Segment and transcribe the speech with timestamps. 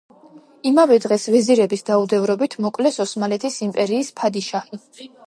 [0.69, 4.83] იმავე დღეს, ვეზირების დაუდევრობით, მოკლეს ოსმალეთის იმპერიის ფადიშაჰი.